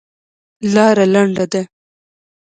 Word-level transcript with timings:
لاره 0.73 1.05
لنډه 1.13 1.45
ده. 1.51 1.61